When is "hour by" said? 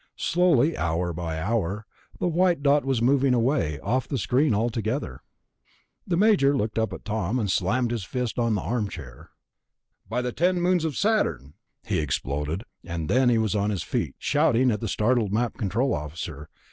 0.75-1.37